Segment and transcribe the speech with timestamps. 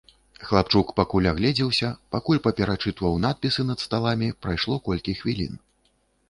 [0.45, 5.55] Хлапчук пакуль агледзеўся, пакуль паперачытваў надпісы над сталамі, прайшло колькі хвілін.